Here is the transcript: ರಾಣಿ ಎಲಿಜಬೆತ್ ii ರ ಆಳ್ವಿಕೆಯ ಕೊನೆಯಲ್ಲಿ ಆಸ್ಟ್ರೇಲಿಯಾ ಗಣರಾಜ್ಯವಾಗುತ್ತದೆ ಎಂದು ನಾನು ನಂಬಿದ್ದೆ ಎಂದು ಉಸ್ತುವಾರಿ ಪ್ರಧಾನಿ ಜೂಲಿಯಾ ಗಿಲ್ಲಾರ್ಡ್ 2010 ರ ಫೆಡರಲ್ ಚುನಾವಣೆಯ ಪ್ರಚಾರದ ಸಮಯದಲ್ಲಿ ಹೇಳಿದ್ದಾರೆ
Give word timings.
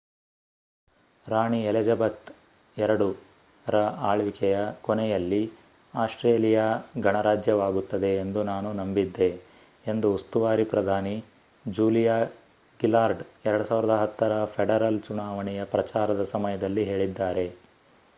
ರಾಣಿ 1.27 1.65
ಎಲಿಜಬೆತ್ 1.65 2.29
ii 2.77 2.85
ರ 3.65 3.79
ಆಳ್ವಿಕೆಯ 4.01 4.55
ಕೊನೆಯಲ್ಲಿ 4.81 5.41
ಆಸ್ಟ್ರೇಲಿಯಾ 5.93 6.65
ಗಣರಾಜ್ಯವಾಗುತ್ತದೆ 6.97 8.11
ಎಂದು 8.15 8.43
ನಾನು 8.43 8.73
ನಂಬಿದ್ದೆ 8.73 9.29
ಎಂದು 9.85 10.09
ಉಸ್ತುವಾರಿ 10.13 10.65
ಪ್ರಧಾನಿ 10.65 11.15
ಜೂಲಿಯಾ 11.65 12.17
ಗಿಲ್ಲಾರ್ಡ್ 12.79 13.23
2010 13.47 14.31
ರ 14.31 14.45
ಫೆಡರಲ್ 14.55 15.01
ಚುನಾವಣೆಯ 15.01 15.63
ಪ್ರಚಾರದ 15.73 16.25
ಸಮಯದಲ್ಲಿ 16.33 16.85
ಹೇಳಿದ್ದಾರೆ 16.85 17.47